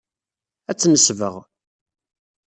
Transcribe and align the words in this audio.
Ad 0.69 0.77
tt-nesbeɣ. 0.77 1.35